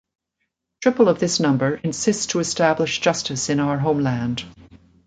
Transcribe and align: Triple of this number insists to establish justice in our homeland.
Triple 0.81 1.09
of 1.09 1.19
this 1.19 1.39
number 1.39 1.75
insists 1.75 2.25
to 2.31 2.39
establish 2.39 3.01
justice 3.01 3.51
in 3.51 3.59
our 3.59 3.77
homeland. 3.77 4.43